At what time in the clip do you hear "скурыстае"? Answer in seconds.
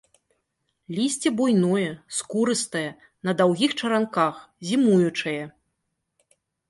2.19-2.83